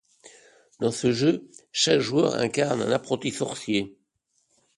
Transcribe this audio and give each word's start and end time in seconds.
Dans 0.79 0.89
ce 0.91 1.11
jeu, 1.11 1.47
chaque 1.71 1.99
joueur 1.99 2.33
incarne 2.33 2.81
un 2.81 2.89
apprenti 2.89 3.29
sorcier. 3.29 3.95